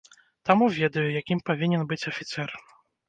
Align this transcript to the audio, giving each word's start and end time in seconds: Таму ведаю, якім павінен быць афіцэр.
Таму 0.49 0.69
ведаю, 0.77 1.05
якім 1.21 1.41
павінен 1.49 1.81
быць 1.93 2.03
афіцэр. 2.13 2.49